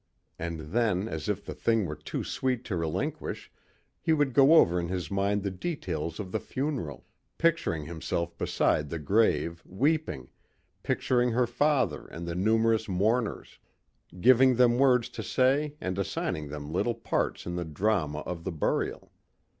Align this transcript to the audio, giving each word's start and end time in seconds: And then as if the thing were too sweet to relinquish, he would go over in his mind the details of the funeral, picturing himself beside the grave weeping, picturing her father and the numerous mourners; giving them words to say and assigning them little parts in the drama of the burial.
And 0.39 0.61
then 0.71 1.07
as 1.07 1.29
if 1.29 1.45
the 1.45 1.53
thing 1.53 1.85
were 1.85 1.95
too 1.95 2.23
sweet 2.23 2.65
to 2.65 2.75
relinquish, 2.75 3.51
he 4.01 4.13
would 4.13 4.33
go 4.33 4.55
over 4.55 4.79
in 4.79 4.87
his 4.87 5.11
mind 5.11 5.43
the 5.43 5.51
details 5.51 6.19
of 6.19 6.31
the 6.31 6.39
funeral, 6.39 7.05
picturing 7.37 7.85
himself 7.85 8.35
beside 8.35 8.89
the 8.89 8.97
grave 8.97 9.61
weeping, 9.63 10.31
picturing 10.81 11.33
her 11.33 11.45
father 11.45 12.07
and 12.07 12.27
the 12.27 12.33
numerous 12.33 12.89
mourners; 12.89 13.59
giving 14.19 14.55
them 14.55 14.79
words 14.79 15.07
to 15.09 15.21
say 15.21 15.75
and 15.79 15.99
assigning 15.99 16.49
them 16.49 16.73
little 16.73 16.95
parts 16.95 17.45
in 17.45 17.55
the 17.55 17.63
drama 17.63 18.21
of 18.21 18.43
the 18.43 18.51
burial. 18.51 19.11